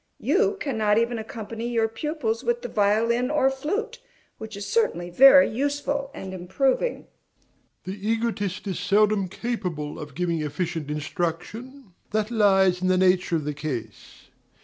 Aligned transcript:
You 0.17 0.57
cannot 0.59 0.97
even 0.97 1.19
accompany 1.19 1.69
your 1.69 1.87
pupils 1.87 2.43
with 2.43 2.63
the 2.63 2.67
violin 2.67 3.29
or 3.29 3.51
flute, 3.51 4.01
which 4.39 4.57
is 4.57 4.65
certainly 4.65 5.11
very 5.11 5.47
useful 5.47 6.09
and 6.11 6.33
improving. 6.33 7.05
DOMINIE. 7.05 7.05
The 8.03 8.09
egotist 8.09 8.65
is 8.65 8.79
seldom 8.79 9.27
capable 9.27 9.99
of 9.99 10.15
giving 10.15 10.41
efficient 10.41 10.89
instruction: 10.89 11.93
that 12.09 12.31
lies 12.31 12.81
in 12.81 12.87
the 12.87 12.97
nature 12.97 13.35
of 13.35 13.45
the 13.45 13.53
case. 13.53 14.29